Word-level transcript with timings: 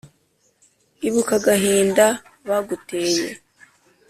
Ibuka 1.07 1.33
agahinda 1.39 2.05
baguteye! 2.47 3.25